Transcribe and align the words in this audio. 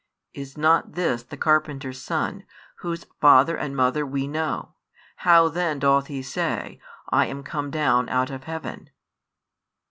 Is 0.33 0.57
not 0.57 0.93
this 0.93 1.21
the 1.21 1.37
carpenter's 1.37 2.01
Son, 2.01 2.43
Whose 2.77 3.03
father 3.19 3.55
and 3.55 3.75
mother 3.77 4.03
we 4.03 4.27
know? 4.27 4.73
How 5.17 5.47
then 5.47 5.77
doth 5.77 6.07
He 6.07 6.23
say, 6.23 6.81
I 7.11 7.27
am 7.27 7.43
come 7.43 7.69
down 7.69 8.09
out 8.09 8.31
of 8.31 8.45
heaven? 8.45 8.89